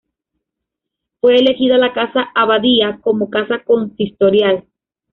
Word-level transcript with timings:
Fue 1.19 1.37
elegida 1.37 1.77
la 1.77 1.93
Casa-Abadía 1.93 2.97
como 3.03 3.29
Casa 3.29 3.63
Consistorial. 3.63 4.63